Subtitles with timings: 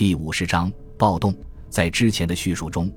[0.00, 1.34] 第五十章暴动。
[1.68, 2.90] 在之前的叙述中，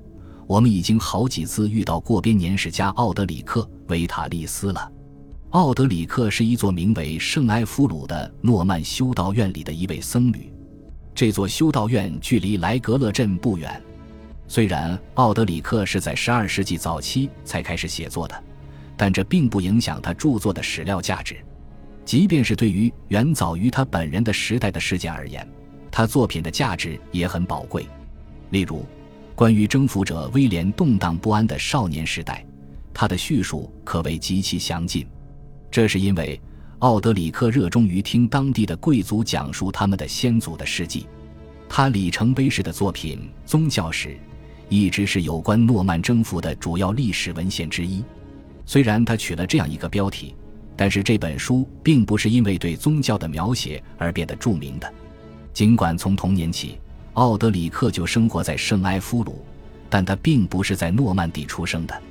[0.46, 4.90] 我们已经好几次遇到过编年史家奥德里克·维塔利斯了。
[5.50, 10.50] 奥德里克是一座名为圣埃夫鲁的诺曼修道院里的一位僧侣。
[11.14, 13.78] 这座修道院距离莱格勒镇不远。
[14.48, 18.44] 虽然奥德里克是在十二世纪早期才开始写作的，
[18.96, 21.36] 但这并不影响他著作的史料价值。
[22.02, 25.46] 即便是对于远早于他本人的时代的事件而言，
[25.96, 27.86] 他作品的价值也很宝贵。
[28.50, 28.84] 例如，
[29.36, 32.44] 关于征服者威廉动荡不安的少年时代，
[32.92, 35.06] 他的叙述可谓极其详尽。
[35.70, 36.40] 这是因为
[36.80, 41.06] 奥德里克热衷于听当地的贵族讲述他们的先祖的事迹。
[41.68, 44.08] 他里程碑式的作品《宗教史》
[44.68, 48.02] 一直是有关诺曼征服的主要历史文献之一。
[48.66, 50.34] 虽然他取了这样一个标题，
[50.74, 54.92] 但是这本书并不是因为对宗教的描写而变得著名的。
[55.54, 56.80] 尽管从童年起，
[57.12, 59.42] 奥德里克就生活在圣埃夫鲁，
[59.88, 62.02] 但他并不是在诺曼底出生的。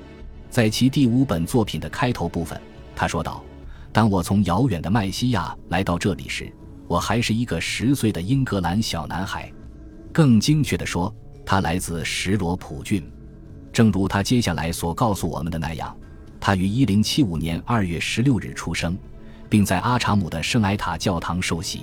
[0.49, 2.59] 在其第五本作品的开头部分，
[2.95, 3.44] 他说道。
[3.91, 6.52] 当我从遥远的麦西亚来到这里时，
[6.88, 9.52] 我还是一个十岁的英格兰小男孩。
[10.11, 11.14] 更精确地说，
[11.45, 13.08] 他来自什罗普郡。
[13.71, 15.95] 正如他接下来所告诉我们的那样，
[16.39, 18.97] 他于1075年2月16日出生，
[19.47, 21.81] 并在阿查姆的圣埃塔教堂受洗。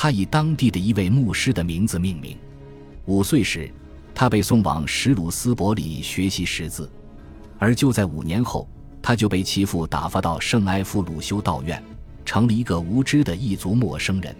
[0.00, 2.38] 他以当地的一位牧师的名字命名。
[3.06, 3.68] 五岁时，
[4.14, 6.88] 他被送往什鲁斯伯里学习识字，
[7.58, 8.68] 而就在五年后。
[9.02, 11.82] 他就被其父打发到圣埃夫鲁修道院，
[12.24, 14.36] 成了一个无知的异族陌生人。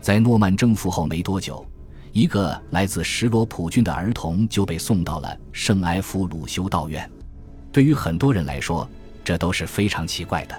[0.00, 1.66] 在诺曼征服后没多久，
[2.12, 7.10] 一个来自什罗普郡的儿童就被送到了圣埃夫鲁修道院。
[7.70, 8.88] 对于很多人来说，
[9.22, 10.58] 这都是非常奇怪的。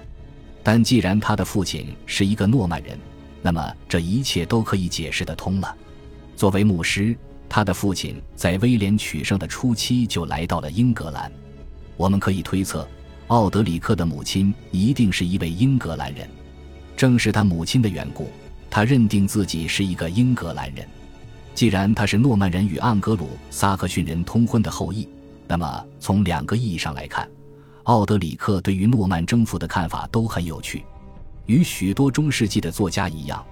[0.62, 3.00] 但既然他的父亲是一个诺曼人，
[3.42, 5.76] 那么这一切都可以解释得通了。
[6.36, 7.18] 作为牧师，
[7.50, 11.32] 他的父亲在威廉取胜的初期就来到了英格兰。
[11.96, 12.88] 我们可以推测。
[13.28, 16.30] 奥德里克的母亲一定是一位英格兰人，
[16.96, 18.30] 正是他母亲的缘故，
[18.70, 20.88] 他认定自己是一个英格兰人。
[21.54, 25.06] 既然他是诺曼人与盎格鲁撒克逊人通婚的后裔，
[25.46, 27.30] 那么从两个意义上来看，
[27.84, 30.86] 奥德里克对于诺曼征服的看法都很有趣。
[31.48, 33.44] 与许多中世纪的作家一样，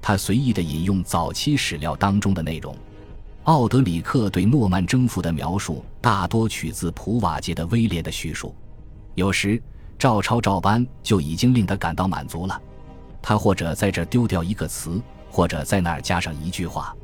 [0.00, 2.74] 他随意地引用早期史料当中的内容。
[3.44, 8.54] 奥德里克对诺曼征服的描述大多取自普瓦捷的威廉的叙述。
[9.14, 9.60] 有时
[9.98, 12.60] 照抄照搬就已经令他感到满足了，
[13.20, 15.00] 他或者在这丢掉一个词，
[15.30, 16.94] 或者在那儿加上一句话，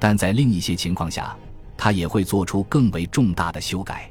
[0.00, 1.36] 但在另一些情况下，
[1.76, 4.10] 他也会做出更为重大的修改。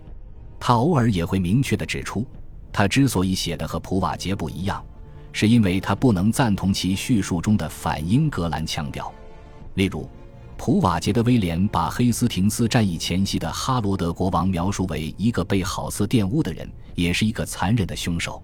[0.60, 2.26] 他偶尔也会明确地指出，
[2.72, 4.84] 他之所以写的和普瓦捷不一样，
[5.34, 9.14] 是因为他不能赞同其叙述中的反英格兰腔调，
[9.74, 10.10] 例如。
[10.56, 18.42] 普瓦捷的威廉把黑斯廷斯战役前夕的哈罗德国王描述为一个被好似玷污的人，也是一个残忍的凶手。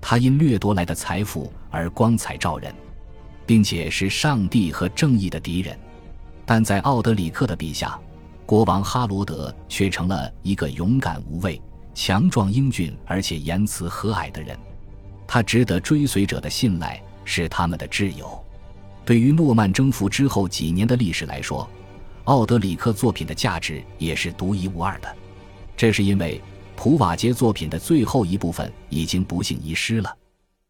[0.00, 2.74] 他因掠夺来的财富而光彩照人，
[3.46, 5.78] 并且是上帝和正义的敌人。
[6.44, 7.96] 但在奥德里克的笔下，
[8.44, 11.62] 国王哈罗德却成了一个勇敢无畏、
[11.94, 14.58] 强壮英俊而且言辞和蔼的人。
[15.32, 18.38] 他值得追随者的信赖，是他们的挚友。
[19.02, 21.66] 对于诺曼征服之后几年的历史来说，
[22.24, 25.16] 奥德里克作品的价值也是独一无二的。
[25.74, 26.38] 这是因为
[26.76, 30.18] 普瓦捷作品的最后一部分已经不幸遗失了。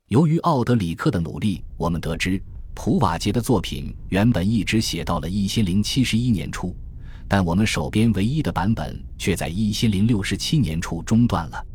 [0.07, 2.41] 由于奥德里克的努力，我们得知
[2.73, 6.73] 普瓦捷的作品原本一直写到了一千零七十一年初，
[7.27, 11.67] 但我们手边唯一的版本却在一千零六十七年初中断了。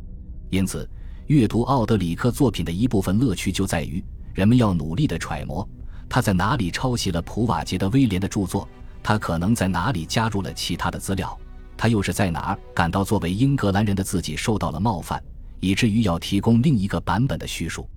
[0.50, 0.90] 因此，
[1.28, 4.02] 阅读奥德里克作品的一部分乐趣就在于
[4.34, 5.68] 人们要努力地揣摩。
[6.08, 8.66] 他在哪里抄袭了普瓦捷的威廉的著作？
[9.04, 11.38] 他可能在哪里加入了其他的资料？
[11.76, 15.22] 他又是在哪儿感到作为英格兰人的自己受到了冒犯，
[15.60, 17.90] 以至于要提供另一个版本的叙述？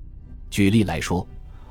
[0.50, 1.24] 举例来说，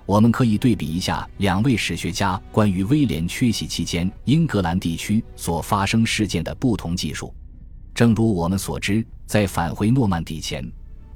[0.05, 7.33] 我们可以对比一下两位史学家关于威廉缺席期间英格兰地区所发生事件的不同记述。
[7.93, 10.65] 正如我们所知，在返回诺曼底前。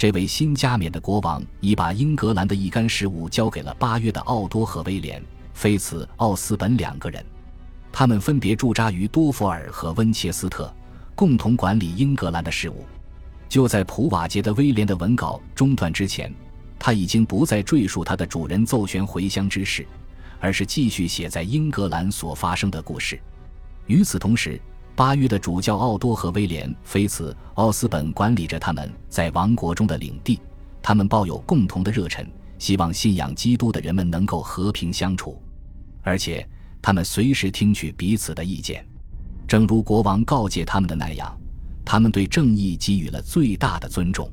[0.04, 5.22] 这位新加冕的国王已把英格兰的一干事务交给了八约的奥多和威廉·
[5.54, 7.26] 菲茨奥斯本两个人，
[7.90, 10.70] 他们分别驻扎于多佛尔和温切斯特，
[11.16, 12.86] 共同管理英格兰的事务。
[13.48, 16.30] 就在普瓦捷的威廉的文稿中断之前，
[16.78, 19.88] 他已经不再赘述他的主人奏旋回乡之事，
[20.38, 23.18] 而是继续写在英格兰所发生的故事。
[23.86, 24.60] 与此同时，
[24.96, 30.40] 巴约的主教奥多和威廉·菲茨奥斯本管理着他们在王国中的领地，
[30.84, 32.26] 他们抱有共同的热忱，
[32.60, 35.42] 希望信仰基督的人们能够和平相处。
[36.04, 36.48] 而且，
[36.80, 38.86] 他们随时听取彼此的意见。
[39.48, 41.36] 正如国王告诫他们的那样，
[41.84, 44.30] 他们对正义给予了最大的尊重。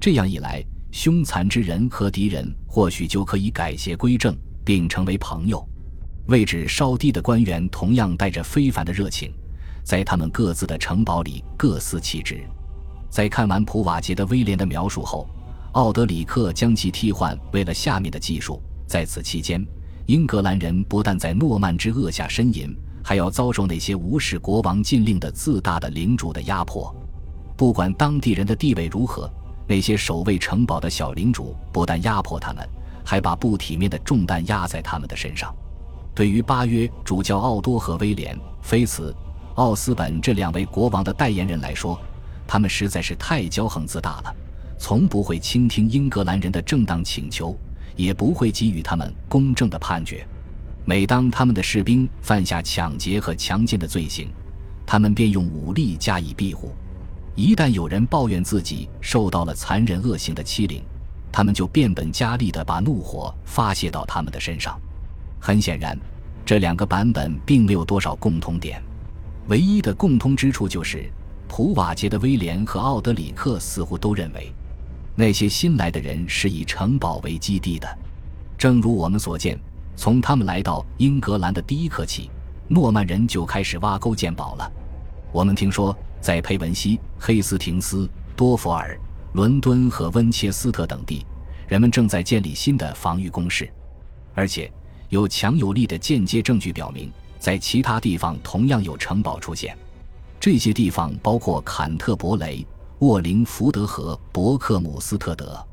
[0.00, 5.66] 这样一来，凶残之人和敌人或许就可以改邪归正，并成为朋友。
[6.28, 9.32] 位置稍低的官员同样带着非凡的热情，
[9.82, 12.44] 在他们各自的城堡里各司其职。
[13.10, 15.26] 在看完普瓦捷的威廉的描述后，
[15.72, 18.62] 奥德里克将其替换为了下面的技术。
[18.86, 19.64] 在此期间，
[20.06, 26.94] 英格兰人不但在诺曼之恶下呻吟，还要遭受那些无视国王禁令的自大的领主的压迫。
[27.56, 29.30] 不管当地人的地位如何，
[29.66, 32.66] 那些守卫城堡的小领主不但压迫他们，
[33.04, 35.54] 还把不体面的重担压在他们的身上。
[36.14, 39.12] 对于巴约主教奥多和威廉·菲茨·
[39.58, 42.00] 奥斯本这两位国王的代言人来说，
[42.46, 44.32] 他们实在是太骄横自大了，
[44.78, 47.58] 从不会倾听英格兰人的正当请求，
[47.96, 50.24] 也不会给予他们公正的判决。
[50.84, 54.28] 每当他们的士兵犯下抢劫和强奸的罪行，
[54.86, 56.68] 他们便用武力加以庇护；
[57.34, 60.80] 一旦有人抱怨自己受到了残忍恶行的欺凌，
[61.32, 64.80] 他们就变本加厉地把怒火发泄到他们的身上。
[65.40, 65.98] 很显然，
[66.46, 68.80] 这两个版本并没有多少共同点，
[69.48, 71.10] 唯一的共通之处就是，
[71.48, 74.52] 普瓦捷的威廉和奥德里克似乎都认为，
[75.14, 77.88] 那些新来的人是以城堡为基地的。
[78.58, 79.58] 正如我们所见，
[79.96, 82.30] 从他们来到英格兰的第一刻起，
[82.68, 84.70] 诺曼人就开始挖沟建堡了。
[85.32, 88.06] 我们听说，在佩文西、黑斯廷斯、
[88.36, 89.00] 多佛尔、
[89.32, 91.24] 伦敦和温切斯特等地，
[91.66, 93.70] 人们正在建立新的防御工事，
[94.34, 94.70] 而且。
[95.10, 99.76] 有强有力的间接证据表明，在其他地方同样有城堡出现。
[100.40, 102.64] 这些地方包括坎特伯雷、
[103.00, 105.64] 沃灵福德和伯克姆斯特德。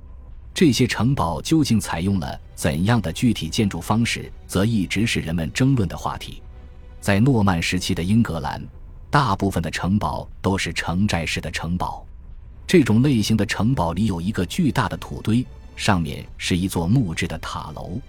[0.53, 6.41] 这些城堡究竟采用了怎样的具体建筑方式，则一直是人们争论的话题。
[7.01, 8.65] 在诺曼时期的英格兰，
[9.09, 12.05] 大部分的城堡都是城寨式的城堡。
[12.65, 15.45] 这种类型的城堡里有一个巨大的土堆，
[15.75, 17.99] 上面是一座木质的塔楼。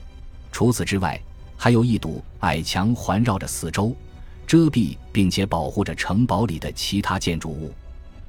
[0.51, 1.21] 除此之外，
[1.57, 3.95] 还有一堵矮墙环绕着四周，
[4.47, 7.73] 遮蔽并且保护着城堡里的其他建筑物。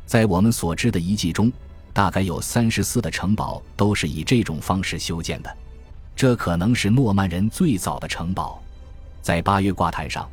[0.06, 1.52] 在我们所知的遗迹中，
[1.94, 5.58] 大概有三十四的城堡都是以这种方式修建的。
[6.16, 8.64] 这可能是诺曼人最早的城堡。
[9.22, 10.28] 在八月挂毯上，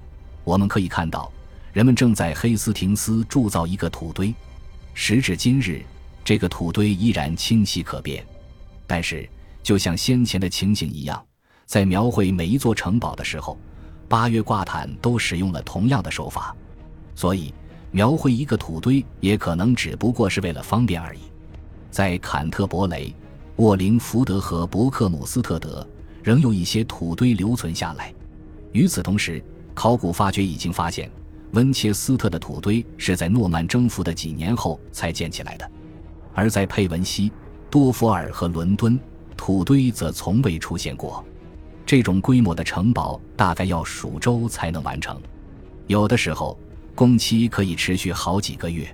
[0.44, 1.30] 我们可以看到，
[1.72, 4.32] 人们正在黑斯廷斯铸造一个土堆。
[4.94, 5.82] 时至今日，
[6.24, 8.24] 这个土堆依然清晰可辨。
[8.86, 9.28] 但是，
[9.62, 11.22] 就像先前的情形一样。
[11.66, 13.58] 在描绘每一座城堡的时候，
[14.08, 16.54] 八月挂毯都使用了同样的手法，
[17.14, 17.52] 所以
[17.90, 21.20] 描绘一个土堆也可能只不过是为了方便而已。
[21.90, 23.14] 在坎特伯雷、
[23.56, 25.86] 沃灵福德和伯克姆斯特德，
[26.22, 28.12] 仍有一些土堆留存下来。
[28.72, 29.42] 与此同时，
[29.74, 31.10] 考古发掘已经发现，
[31.52, 35.70] 温切斯特的土堆是在诺曼征服的几年后才建起来的，
[36.34, 37.30] 而在佩文西、
[37.70, 38.98] 多佛尔和伦敦，
[39.36, 41.24] 土堆则从未出现过。
[41.86, 45.20] 这种规模的城堡大概要数周才能完成，
[45.86, 46.58] 有的时候
[46.94, 48.86] 工期可以持续好几个月。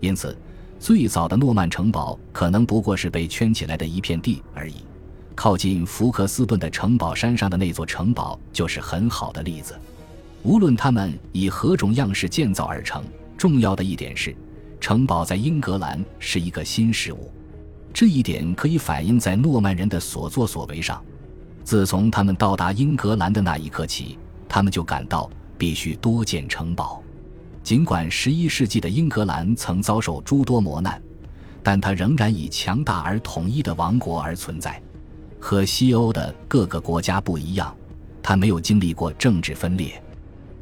[0.00, 0.36] 因此，
[0.78, 4.74] 最早的诺曼城堡可能不过是被圈起来的一片地而已。
[5.34, 9.78] 靠近福克斯顿的城堡山上的那座城堡就是很好的例子。
[10.42, 13.02] 无论他们以何种样式建造而成，
[13.36, 14.34] 重要的一点是，
[14.80, 17.30] 城堡在英格兰是一个新事物。
[17.92, 21.02] 这一点可以反映在诺曼人的所作所为上。
[21.68, 24.16] 自从他们到达英格兰的那一刻起，
[24.48, 27.02] 他们就感到必须多建城堡。
[27.62, 30.98] 尽管十一世纪的英格兰曾遭受诸多磨难，
[31.62, 34.80] 但它仍然以强大而统一的王国而存在。
[35.38, 37.76] 和西欧的各个国家不一样，
[38.22, 40.02] 它没有经历过政治分裂。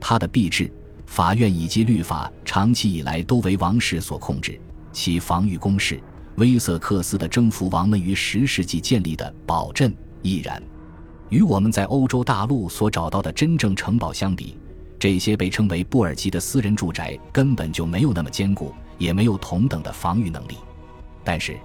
[0.00, 0.68] 它的币制、
[1.06, 4.60] 法院以及律法长期以来都为王室所控制。
[4.92, 6.02] 其防御工事，
[6.34, 10.60] 威瑟克斯的征服王们于十世纪建立的堡镇依然。
[11.28, 14.56] 与我们在欧洲大陆所找到的真正城堡相比，
[14.98, 20.56] 这些被称为布尔吉的私人住宅根本就没有那么坚固，也没有同等的防御能力。
[21.24, 21.56] 但是，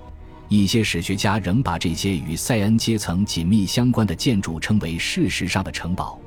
[0.47, 6.19] 一些史学家仍把这些与塞恩阶层紧密相关的建筑称为事实上的城堡。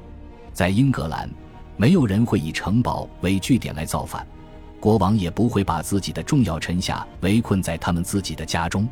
[0.53, 1.29] 在英格兰，
[1.76, 4.25] 没有人会以城堡为据点来造反，
[4.79, 8.88] 国王也不会把自己的重要臣下围困在他们自己的家中。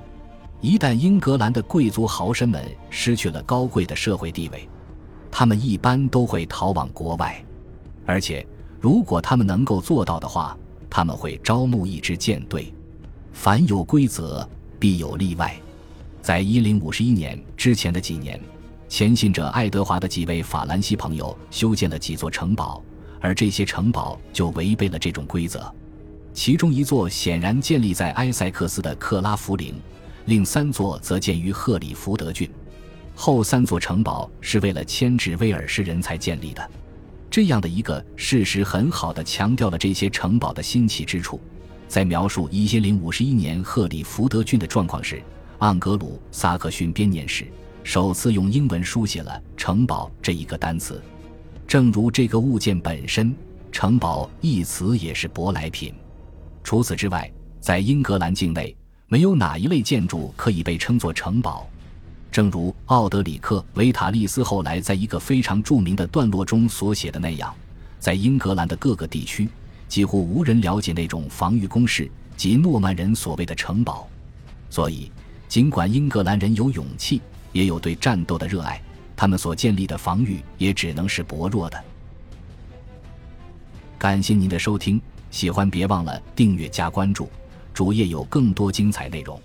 [0.62, 4.69] 一旦英格兰的贵族豪绅们失去了高贵的社会地位，
[5.28, 7.45] 他们一般都会逃往国外，
[8.07, 8.47] 而且
[8.81, 10.57] 如果他们能够做到的话，
[10.88, 12.73] 他们会招募一支舰队。
[13.33, 15.52] 凡有规则，必有例外。
[16.21, 18.40] 在一零五十一年之前的几年，
[18.88, 22.81] 前信者爱德华的几位法兰西朋友修建了几座城堡，
[23.21, 25.75] 而这些城堡就违背了这种规则。
[26.33, 29.75] 其中一座显然建立在埃塞克斯的克拉弗林，
[30.26, 32.50] 另三座则建于赫里福德郡。
[33.14, 36.70] 后三座城堡是为了牵制威尔士人才建立的。
[37.30, 41.40] 这样的一个事实很好的强调了这些城堡的新奇之处。
[41.88, 45.22] 在描述一千零五十一年赫里福德郡的状况时，
[45.58, 47.46] 盎格鲁撒克逊编年史
[47.84, 51.02] 首次用英文书写了“城堡”这一个单词。
[51.66, 53.34] 正如这个物件本身
[53.70, 55.94] ，“城堡”一词也是舶来品。
[56.64, 58.74] 除此之外，在英格兰境内，
[59.12, 61.69] 没有哪一类建筑可以被称作城堡。
[62.31, 67.54] 正如奥德里克·维塔利斯后来在一个非常著名的段落中所写的那样，
[67.99, 69.47] 在英格兰的各个地区。
[69.87, 74.09] 几乎无人了解那种防御工事及诺曼人所谓的城堡，
[74.71, 75.12] 所以
[75.47, 77.21] 尽管英格兰人有勇气，
[77.52, 78.81] 也有对战斗的热爱，
[79.14, 81.78] 他们所建立的防御也只能是薄弱的。
[83.99, 84.99] 感谢您的收听，
[85.31, 87.28] 喜欢别忘了订阅加关注，
[87.72, 89.40] 主页有更多精彩内容。